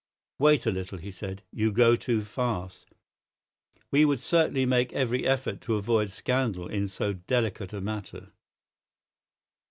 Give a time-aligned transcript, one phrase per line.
[0.39, 1.43] "Wait a little," he said.
[1.51, 2.87] "You go too fast.
[3.91, 8.31] We would certainly make every effort to avoid scandal in so delicate a matter."